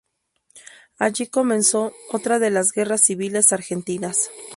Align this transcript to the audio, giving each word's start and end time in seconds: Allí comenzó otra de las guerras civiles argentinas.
Allí 0.97 1.27
comenzó 1.27 1.91
otra 2.11 2.39
de 2.39 2.49
las 2.49 2.71
guerras 2.71 3.01
civiles 3.01 3.53
argentinas. 3.53 4.31